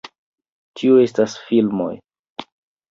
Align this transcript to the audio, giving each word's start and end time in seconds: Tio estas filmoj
Tio 0.81 0.97
estas 1.03 1.37
filmoj 1.45 1.95